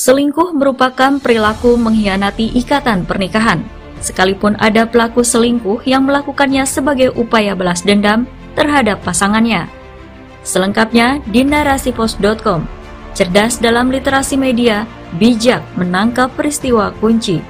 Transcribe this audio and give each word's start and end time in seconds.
Selingkuh 0.00 0.56
merupakan 0.56 1.20
perilaku 1.20 1.76
mengkhianati 1.76 2.56
ikatan 2.56 3.04
pernikahan. 3.04 3.60
Sekalipun 4.00 4.56
ada 4.56 4.88
pelaku 4.88 5.20
selingkuh 5.20 5.84
yang 5.84 6.08
melakukannya 6.08 6.64
sebagai 6.64 7.12
upaya 7.20 7.52
balas 7.52 7.84
dendam 7.84 8.24
terhadap 8.56 8.96
pasangannya. 9.04 9.68
Selengkapnya 10.40 11.20
di 11.28 11.44
narasipos.com. 11.44 12.64
Cerdas 13.12 13.60
dalam 13.60 13.92
literasi 13.92 14.40
media, 14.40 14.88
bijak 15.20 15.60
menangkap 15.76 16.32
peristiwa 16.32 16.96
kunci. 16.96 17.44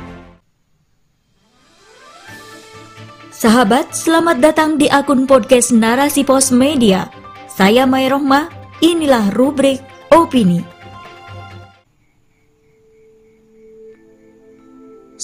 Sahabat, 3.31 3.95
selamat 3.95 4.43
datang 4.43 4.75
di 4.75 4.91
akun 4.91 5.23
podcast 5.23 5.71
Narasi 5.71 6.27
Pos 6.27 6.51
Media. 6.51 7.07
Saya 7.47 7.87
Mai 7.87 8.11
Rohmah, 8.11 8.51
inilah 8.83 9.31
rubrik 9.39 9.79
Opini. 10.11 10.80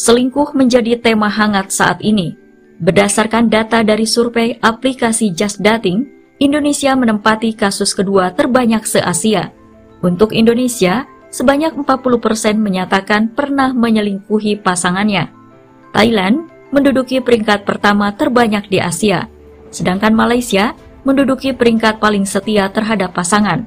Selingkuh 0.07 0.55
menjadi 0.55 0.95
tema 1.03 1.27
hangat 1.27 1.75
saat 1.75 1.99
ini. 1.99 2.39
Berdasarkan 2.79 3.51
data 3.51 3.83
dari 3.83 4.07
survei 4.07 4.55
aplikasi 4.63 5.35
Just 5.35 5.59
Dating, 5.59 6.07
Indonesia 6.39 6.95
menempati 6.95 7.51
kasus 7.59 7.91
kedua 7.91 8.31
terbanyak 8.31 8.87
se-Asia. 8.87 9.51
Untuk 10.07 10.31
Indonesia, 10.31 11.11
sebanyak 11.35 11.75
40% 11.75 12.55
menyatakan 12.55 13.35
pernah 13.35 13.75
menyelingkuhi 13.75 14.63
pasangannya. 14.63 15.27
Thailand 15.91 16.47
menduduki 16.71 17.19
peringkat 17.19 17.67
pertama 17.67 18.15
terbanyak 18.15 18.71
di 18.71 18.79
Asia, 18.79 19.27
sedangkan 19.75 20.15
Malaysia 20.15 20.79
menduduki 21.03 21.51
peringkat 21.51 21.99
paling 21.99 22.23
setia 22.23 22.71
terhadap 22.71 23.11
pasangan. 23.11 23.67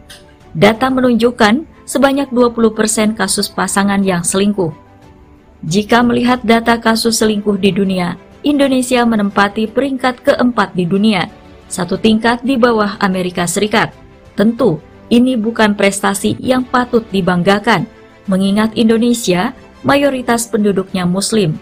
Data 0.55 0.87
menunjukkan 0.87 1.67
sebanyak 1.83 2.31
20% 2.31 3.19
kasus 3.19 3.51
pasangan 3.51 3.99
yang 4.07 4.23
selingkuh. 4.23 4.87
Jika 5.59 5.99
melihat 5.99 6.39
data 6.45 6.79
kasus 6.79 7.19
selingkuh 7.19 7.59
di 7.59 7.75
dunia, 7.75 8.15
Indonesia 8.47 9.03
menempati 9.03 9.67
peringkat 9.67 10.23
keempat 10.23 10.71
di 10.71 10.87
dunia, 10.87 11.27
satu 11.67 11.99
tingkat 11.99 12.39
di 12.47 12.55
bawah 12.55 12.95
Amerika 13.03 13.43
Serikat. 13.43 13.91
Tentu, 14.39 14.79
ini 15.11 15.35
bukan 15.35 15.75
prestasi 15.75 16.39
yang 16.39 16.63
patut 16.63 17.03
dibanggakan, 17.11 17.83
mengingat 18.31 18.71
Indonesia 18.79 19.51
mayoritas 19.83 20.47
penduduknya 20.47 21.03
Muslim. 21.03 21.59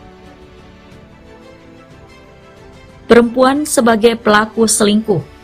Perempuan 3.09 3.63
sebagai 3.63 4.19
pelaku 4.19 4.67
selingkuh 4.67 5.37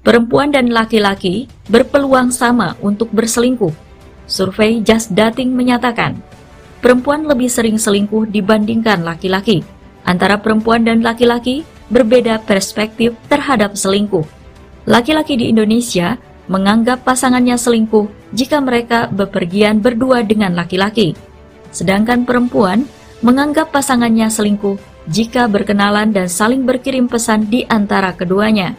Perempuan 0.00 0.48
dan 0.48 0.72
laki-laki 0.72 1.44
berpeluang 1.68 2.32
sama 2.32 2.72
untuk 2.80 3.12
berselingkuh. 3.12 3.74
Survei 4.24 4.80
Just 4.80 5.12
Dating 5.12 5.52
menyatakan, 5.52 6.16
perempuan 6.80 7.28
lebih 7.28 7.48
sering 7.48 7.76
selingkuh 7.76 8.28
dibandingkan 8.28 9.04
laki-laki. 9.04 9.62
Antara 10.04 10.40
perempuan 10.40 10.82
dan 10.82 11.04
laki-laki 11.04 11.62
berbeda 11.92 12.40
perspektif 12.44 13.14
terhadap 13.28 13.76
selingkuh. 13.76 14.24
Laki-laki 14.88 15.36
di 15.36 15.52
Indonesia 15.52 16.16
menganggap 16.50 17.06
pasangannya 17.06 17.54
selingkuh 17.54 18.08
jika 18.32 18.58
mereka 18.58 19.06
bepergian 19.12 19.78
berdua 19.78 20.24
dengan 20.24 20.56
laki-laki. 20.56 21.14
Sedangkan 21.70 22.26
perempuan 22.26 22.88
menganggap 23.22 23.70
pasangannya 23.70 24.26
selingkuh 24.26 24.80
jika 25.06 25.46
berkenalan 25.46 26.10
dan 26.10 26.26
saling 26.26 26.66
berkirim 26.66 27.06
pesan 27.06 27.46
di 27.46 27.62
antara 27.68 28.16
keduanya. 28.16 28.74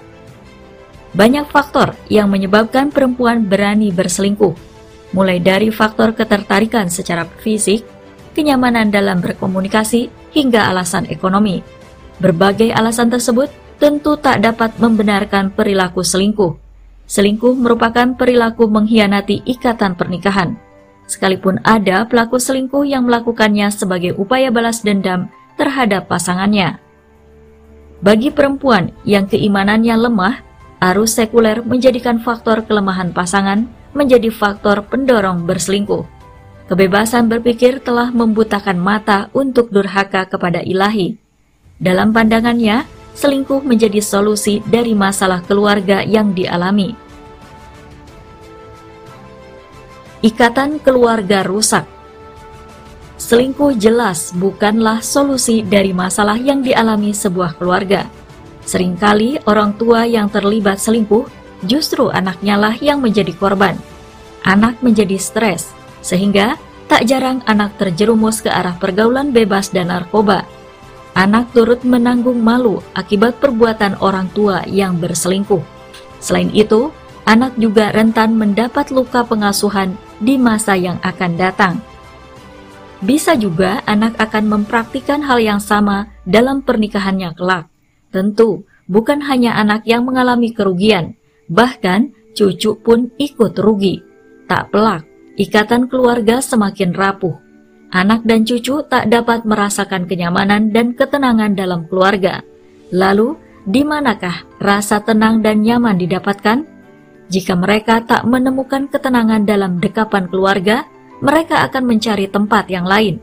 Banyak 1.12 1.52
faktor 1.52 1.96
yang 2.08 2.32
menyebabkan 2.32 2.88
perempuan 2.88 3.44
berani 3.44 3.92
berselingkuh, 3.92 4.56
mulai 5.12 5.40
dari 5.40 5.72
faktor 5.72 6.16
ketertarikan 6.16 6.88
secara 6.88 7.28
fisik, 7.40 7.84
kenyamanan 8.36 8.92
dalam 8.92 9.20
berkomunikasi, 9.20 10.12
hingga 10.32 10.72
alasan 10.72 11.08
ekonomi. 11.12 11.60
Berbagai 12.24 12.72
alasan 12.72 13.12
tersebut 13.12 13.52
tentu 13.82 14.16
tak 14.16 14.46
dapat 14.46 14.78
membenarkan 14.80 15.52
perilaku 15.52 16.06
selingkuh. 16.06 16.56
Selingkuh 17.10 17.58
merupakan 17.60 18.16
perilaku 18.16 18.72
mengkhianati 18.72 19.44
ikatan 19.44 20.00
pernikahan. 20.00 20.56
Sekalipun 21.10 21.60
ada 21.68 22.08
pelaku 22.08 22.40
selingkuh 22.40 22.88
yang 22.88 23.04
melakukannya 23.04 23.68
sebagai 23.68 24.16
upaya 24.16 24.48
balas 24.48 24.80
dendam 24.80 25.28
terhadap 25.60 26.08
pasangannya. 26.08 26.80
Bagi 28.00 28.32
perempuan 28.32 28.96
yang 29.04 29.28
keimanannya 29.28 29.94
lemah, 30.08 30.40
arus 30.80 31.20
sekuler 31.20 31.60
menjadikan 31.62 32.18
faktor 32.24 32.64
kelemahan 32.64 33.12
pasangan 33.12 33.68
menjadi 33.92 34.32
faktor 34.32 34.84
pendorong 34.88 35.44
berselingkuh. 35.48 36.04
Kebebasan 36.72 37.28
berpikir 37.28 37.84
telah 37.84 38.10
membutakan 38.16 38.80
mata 38.80 39.28
untuk 39.36 39.68
durhaka 39.70 40.24
kepada 40.24 40.64
ilahi. 40.64 41.20
Dalam 41.82 42.16
pandangannya, 42.16 42.88
selingkuh 43.18 43.60
menjadi 43.66 44.00
solusi 44.00 44.64
dari 44.64 44.96
masalah 44.96 45.44
keluarga 45.44 46.00
yang 46.06 46.32
dialami. 46.32 46.96
Ikatan 50.22 50.78
keluarga 50.80 51.42
rusak 51.42 51.84
Selingkuh 53.22 53.78
jelas 53.78 54.34
bukanlah 54.34 54.98
solusi 55.06 55.62
dari 55.62 55.94
masalah 55.94 56.42
yang 56.42 56.66
dialami 56.66 57.14
sebuah 57.14 57.54
keluarga. 57.54 58.10
Seringkali 58.66 59.46
orang 59.46 59.78
tua 59.78 60.10
yang 60.10 60.26
terlibat 60.26 60.82
selingkuh 60.82 61.30
justru 61.66 62.10
anaknya 62.10 62.58
lah 62.58 62.76
yang 62.78 63.02
menjadi 63.02 63.34
korban. 63.36 63.78
Anak 64.42 64.82
menjadi 64.82 65.18
stres, 65.22 65.70
sehingga 66.02 66.58
tak 66.90 67.08
jarang 67.08 67.40
anak 67.46 67.78
terjerumus 67.80 68.42
ke 68.42 68.50
arah 68.50 68.76
pergaulan 68.76 69.32
bebas 69.32 69.70
dan 69.70 69.94
narkoba. 69.94 70.44
Anak 71.12 71.52
turut 71.52 71.84
menanggung 71.84 72.40
malu 72.40 72.80
akibat 72.96 73.38
perbuatan 73.40 74.00
orang 74.00 74.32
tua 74.32 74.64
yang 74.68 74.98
berselingkuh. 74.98 75.62
Selain 76.24 76.48
itu, 76.56 76.90
anak 77.28 77.56
juga 77.60 77.92
rentan 77.92 78.36
mendapat 78.36 78.90
luka 78.90 79.24
pengasuhan 79.28 79.96
di 80.24 80.40
masa 80.40 80.76
yang 80.76 80.98
akan 81.04 81.32
datang. 81.36 81.76
Bisa 83.02 83.34
juga 83.34 83.82
anak 83.90 84.14
akan 84.22 84.46
mempraktikkan 84.46 85.26
hal 85.26 85.42
yang 85.42 85.58
sama 85.58 86.12
dalam 86.24 86.62
pernikahannya 86.62 87.34
kelak. 87.34 87.66
Tentu, 88.14 88.68
bukan 88.86 89.26
hanya 89.26 89.58
anak 89.58 89.88
yang 89.90 90.06
mengalami 90.06 90.54
kerugian, 90.54 91.18
bahkan 91.52 92.16
cucu 92.32 92.80
pun 92.80 93.12
ikut 93.20 93.60
rugi. 93.60 94.00
Tak 94.48 94.72
pelak, 94.72 95.04
ikatan 95.36 95.92
keluarga 95.92 96.40
semakin 96.40 96.96
rapuh. 96.96 97.36
Anak 97.92 98.24
dan 98.24 98.48
cucu 98.48 98.80
tak 98.88 99.12
dapat 99.12 99.44
merasakan 99.44 100.08
kenyamanan 100.08 100.72
dan 100.72 100.96
ketenangan 100.96 101.52
dalam 101.52 101.92
keluarga. 101.92 102.40
Lalu, 102.96 103.36
di 103.68 103.84
manakah 103.84 104.48
rasa 104.64 105.04
tenang 105.04 105.44
dan 105.44 105.60
nyaman 105.60 106.00
didapatkan? 106.00 106.64
Jika 107.28 107.54
mereka 107.60 108.00
tak 108.04 108.24
menemukan 108.24 108.88
ketenangan 108.88 109.44
dalam 109.44 109.80
dekapan 109.84 110.32
keluarga, 110.32 110.88
mereka 111.20 111.68
akan 111.68 111.84
mencari 111.84 112.32
tempat 112.32 112.72
yang 112.72 112.88
lain. 112.88 113.20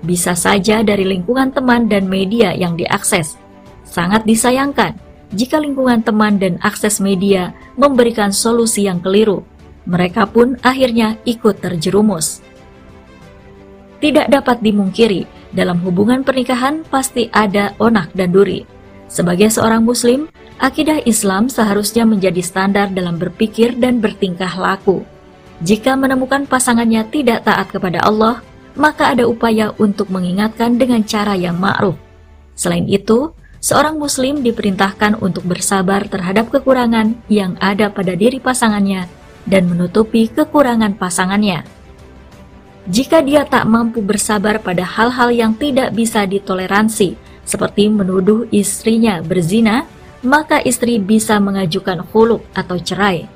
Bisa 0.00 0.32
saja 0.32 0.80
dari 0.80 1.04
lingkungan 1.04 1.52
teman 1.52 1.88
dan 1.88 2.08
media 2.08 2.56
yang 2.56 2.76
diakses. 2.76 3.36
Sangat 3.84 4.24
disayangkan 4.24 5.09
jika 5.30 5.62
lingkungan 5.62 6.02
teman 6.02 6.42
dan 6.42 6.58
akses 6.58 6.98
media 6.98 7.54
memberikan 7.78 8.34
solusi 8.34 8.90
yang 8.90 8.98
keliru, 8.98 9.46
mereka 9.86 10.26
pun 10.26 10.58
akhirnya 10.60 11.14
ikut 11.22 11.62
terjerumus. 11.62 12.42
Tidak 14.02 14.26
dapat 14.26 14.58
dimungkiri, 14.58 15.28
dalam 15.54 15.78
hubungan 15.86 16.26
pernikahan 16.26 16.82
pasti 16.86 17.30
ada 17.30 17.74
onak 17.78 18.10
dan 18.14 18.34
duri. 18.34 18.66
Sebagai 19.10 19.50
seorang 19.50 19.82
muslim, 19.82 20.30
akidah 20.62 21.02
Islam 21.06 21.50
seharusnya 21.50 22.06
menjadi 22.06 22.42
standar 22.42 22.90
dalam 22.90 23.18
berpikir 23.18 23.74
dan 23.78 23.98
bertingkah 23.98 24.50
laku. 24.54 25.02
Jika 25.60 25.98
menemukan 25.98 26.46
pasangannya 26.46 27.04
tidak 27.10 27.44
taat 27.44 27.68
kepada 27.68 28.00
Allah, 28.06 28.40
maka 28.78 29.12
ada 29.12 29.26
upaya 29.26 29.74
untuk 29.76 30.08
mengingatkan 30.08 30.78
dengan 30.78 31.02
cara 31.04 31.34
yang 31.36 31.58
ma'ruf. 31.58 31.98
Selain 32.54 32.86
itu, 32.86 33.34
seorang 33.60 34.00
muslim 34.00 34.40
diperintahkan 34.40 35.20
untuk 35.20 35.44
bersabar 35.44 36.08
terhadap 36.08 36.48
kekurangan 36.48 37.12
yang 37.28 37.60
ada 37.60 37.92
pada 37.92 38.16
diri 38.16 38.40
pasangannya 38.40 39.06
dan 39.44 39.68
menutupi 39.68 40.32
kekurangan 40.32 40.96
pasangannya. 40.96 41.62
Jika 42.88 43.20
dia 43.20 43.44
tak 43.44 43.68
mampu 43.68 44.00
bersabar 44.00 44.58
pada 44.58 44.82
hal-hal 44.82 45.30
yang 45.30 45.52
tidak 45.54 45.92
bisa 45.92 46.24
ditoleransi, 46.24 47.14
seperti 47.44 47.92
menuduh 47.92 48.48
istrinya 48.48 49.20
berzina, 49.20 49.84
maka 50.24 50.64
istri 50.64 50.96
bisa 50.96 51.36
mengajukan 51.36 52.00
huluk 52.10 52.40
atau 52.56 52.80
cerai. 52.80 53.28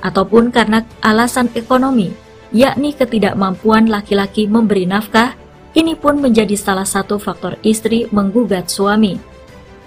Ataupun 0.00 0.54
karena 0.54 0.86
alasan 1.02 1.50
ekonomi, 1.58 2.14
yakni 2.54 2.94
ketidakmampuan 2.94 3.90
laki-laki 3.90 4.46
memberi 4.46 4.86
nafkah, 4.86 5.34
ini 5.74 5.98
pun 5.98 6.22
menjadi 6.22 6.54
salah 6.54 6.86
satu 6.86 7.18
faktor 7.18 7.58
istri 7.66 8.06
menggugat 8.14 8.70
suami 8.70 9.35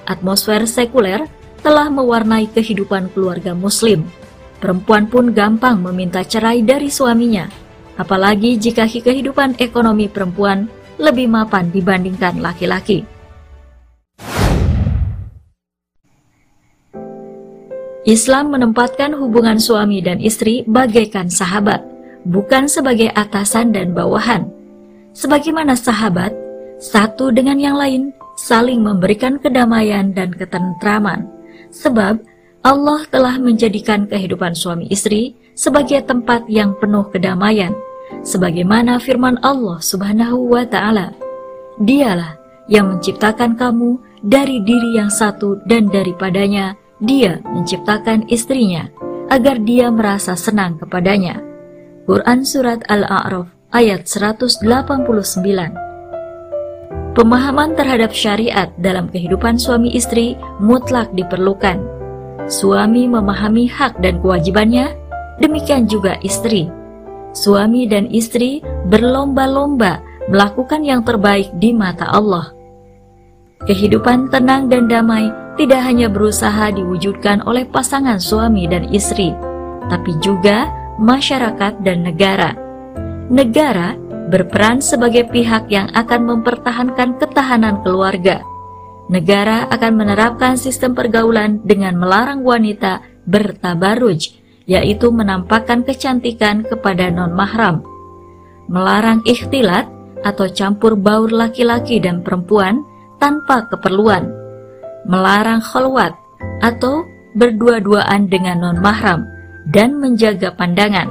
atmosfer 0.10 0.66
sekuler 0.66 1.30
telah 1.62 1.88
mewarnai 1.94 2.50
kehidupan 2.50 3.14
keluarga 3.14 3.54
muslim. 3.54 4.10
Perempuan 4.58 5.08
pun 5.08 5.32
gampang 5.32 5.80
meminta 5.80 6.26
cerai 6.26 6.66
dari 6.66 6.90
suaminya. 6.90 7.70
apalagi 8.00 8.56
jika 8.56 8.88
kehidupan 8.88 9.60
ekonomi 9.60 10.08
perempuan 10.08 10.72
lebih 10.96 11.28
mapan 11.28 11.68
dibandingkan 11.68 12.40
laki-laki. 12.40 13.04
Islam 18.08 18.56
menempatkan 18.56 19.14
hubungan 19.14 19.60
suami 19.60 20.00
dan 20.00 20.18
istri 20.24 20.64
bagaikan 20.66 21.28
sahabat, 21.28 21.84
bukan 22.26 22.66
sebagai 22.66 23.12
atasan 23.14 23.76
dan 23.76 23.92
bawahan. 23.92 24.50
Sebagaimana 25.14 25.76
sahabat, 25.76 26.34
satu 26.80 27.30
dengan 27.30 27.60
yang 27.60 27.76
lain 27.76 28.16
saling 28.40 28.80
memberikan 28.80 29.36
kedamaian 29.36 30.16
dan 30.16 30.32
ketentraman, 30.32 31.28
sebab 31.76 32.24
Allah 32.64 33.04
telah 33.12 33.36
menjadikan 33.36 34.08
kehidupan 34.08 34.56
suami 34.56 34.88
istri 34.88 35.36
sebagai 35.56 36.04
tempat 36.08 36.48
yang 36.48 36.72
penuh 36.80 37.04
kedamaian, 37.12 37.76
sebagaimana 38.24 39.00
firman 39.00 39.36
Allah 39.44 39.84
Subhanahu 39.84 40.56
wa 40.56 40.64
Ta'ala. 40.64 41.12
Dialah 41.84 42.40
yang 42.72 42.96
menciptakan 42.96 43.60
kamu 43.60 44.00
dari 44.24 44.64
diri 44.64 45.00
yang 45.00 45.12
satu, 45.12 45.60
dan 45.68 45.88
daripadanya 45.92 46.76
Dia 47.00 47.40
menciptakan 47.48 48.28
istrinya 48.28 48.92
agar 49.32 49.64
dia 49.64 49.88
merasa 49.88 50.36
senang 50.36 50.76
kepadanya. 50.76 51.40
Quran 52.04 52.44
Surat 52.44 52.84
Al-A'raf 52.92 53.48
ayat 53.72 54.04
189 54.04 55.89
Pemahaman 57.20 57.76
terhadap 57.76 58.16
syariat 58.16 58.72
dalam 58.80 59.12
kehidupan 59.12 59.60
suami 59.60 59.92
istri 59.92 60.40
mutlak 60.64 61.12
diperlukan. 61.12 61.76
Suami 62.48 63.12
memahami 63.12 63.68
hak 63.68 64.00
dan 64.00 64.24
kewajibannya, 64.24 64.96
demikian 65.44 65.84
juga 65.84 66.16
istri. 66.24 66.72
Suami 67.36 67.92
dan 67.92 68.08
istri 68.08 68.64
berlomba-lomba 68.88 70.00
melakukan 70.32 70.80
yang 70.80 71.04
terbaik 71.04 71.52
di 71.60 71.76
mata 71.76 72.08
Allah. 72.08 72.56
Kehidupan 73.68 74.32
tenang 74.32 74.72
dan 74.72 74.88
damai 74.88 75.28
tidak 75.60 75.84
hanya 75.84 76.08
berusaha 76.08 76.72
diwujudkan 76.72 77.44
oleh 77.44 77.68
pasangan 77.68 78.24
suami 78.24 78.64
dan 78.64 78.88
istri, 78.96 79.36
tapi 79.92 80.16
juga 80.24 80.72
masyarakat 80.96 81.84
dan 81.84 82.00
negara. 82.00 82.56
Negara 83.28 84.08
berperan 84.30 84.80
sebagai 84.80 85.26
pihak 85.34 85.68
yang 85.74 85.90
akan 85.98 86.30
mempertahankan 86.30 87.18
ketahanan 87.18 87.82
keluarga. 87.82 88.46
Negara 89.10 89.66
akan 89.74 89.94
menerapkan 89.98 90.54
sistem 90.54 90.94
pergaulan 90.94 91.66
dengan 91.66 91.98
melarang 91.98 92.46
wanita 92.46 93.02
bertabaruj, 93.26 94.38
yaitu 94.70 95.10
menampakkan 95.10 95.82
kecantikan 95.82 96.62
kepada 96.62 97.10
non-mahram. 97.10 97.82
Melarang 98.70 99.26
ikhtilat 99.26 99.90
atau 100.22 100.46
campur 100.54 100.94
baur 100.94 101.34
laki-laki 101.34 101.98
dan 101.98 102.22
perempuan 102.22 102.86
tanpa 103.18 103.66
keperluan. 103.66 104.30
Melarang 105.10 105.58
kholwat 105.58 106.14
atau 106.62 107.02
berdua-duaan 107.34 108.30
dengan 108.30 108.62
non-mahram 108.62 109.26
dan 109.74 109.98
menjaga 109.98 110.54
pandangan. 110.54 111.10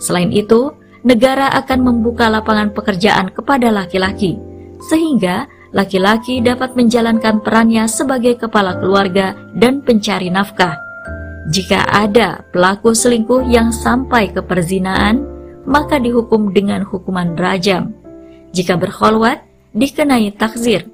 Selain 0.00 0.32
itu, 0.32 0.72
negara 1.06 1.54
akan 1.54 1.86
membuka 1.86 2.26
lapangan 2.26 2.74
pekerjaan 2.74 3.30
kepada 3.30 3.70
laki-laki, 3.70 4.34
sehingga 4.90 5.46
laki-laki 5.70 6.42
dapat 6.42 6.74
menjalankan 6.74 7.46
perannya 7.46 7.86
sebagai 7.86 8.34
kepala 8.34 8.74
keluarga 8.82 9.38
dan 9.54 9.86
pencari 9.86 10.34
nafkah. 10.34 10.74
Jika 11.46 11.86
ada 11.94 12.42
pelaku 12.50 12.90
selingkuh 12.90 13.46
yang 13.46 13.70
sampai 13.70 14.34
ke 14.34 14.42
perzinaan, 14.42 15.22
maka 15.62 16.02
dihukum 16.02 16.50
dengan 16.50 16.82
hukuman 16.82 17.38
rajam. 17.38 17.94
Jika 18.50 18.74
berkholwat, 18.74 19.46
dikenai 19.78 20.34
takzir. 20.34 20.90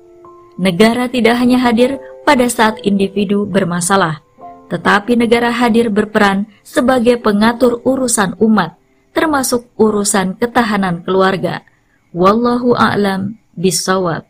Negara 0.61 1.09
tidak 1.09 1.41
hanya 1.41 1.57
hadir 1.57 1.97
pada 2.29 2.45
saat 2.53 2.85
individu 2.85 3.49
bermasalah, 3.49 4.21
tetapi 4.69 5.17
negara 5.17 5.49
hadir 5.49 5.89
berperan 5.89 6.45
sebagai 6.61 7.17
pengatur 7.17 7.81
urusan 7.89 8.37
umat 8.37 8.82
termasuk 9.13 9.69
urusan 9.77 10.37
ketahanan 10.37 11.05
keluarga. 11.05 11.65
Wallahu 12.13 12.77
a'lam 12.77 13.41
bisawab. 13.57 14.29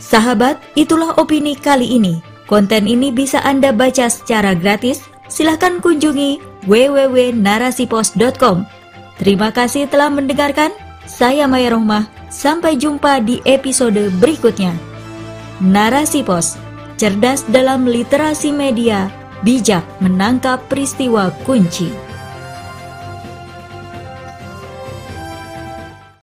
Sahabat, 0.00 0.60
itulah 0.76 1.16
opini 1.16 1.56
kali 1.56 1.96
ini. 1.96 2.20
Konten 2.44 2.84
ini 2.84 3.08
bisa 3.08 3.40
Anda 3.40 3.72
baca 3.72 4.04
secara 4.12 4.52
gratis. 4.52 5.00
Silahkan 5.32 5.80
kunjungi 5.80 6.36
www.narasipos.com. 6.68 8.68
Terima 9.16 9.48
kasih 9.48 9.88
telah 9.88 10.12
mendengarkan. 10.12 10.68
Saya 11.08 11.48
Maya 11.48 11.72
Rohmah. 11.72 12.04
Sampai 12.28 12.76
jumpa 12.76 13.24
di 13.24 13.40
episode 13.48 14.12
berikutnya. 14.20 14.76
Narasi 15.62 16.26
Pos, 16.26 16.58
cerdas 16.98 17.46
dalam 17.46 17.86
literasi 17.86 18.50
media 18.50 19.06
bijak 19.44 19.84
menangkap 20.00 20.64
peristiwa 20.72 21.28
kunci. 21.44 22.03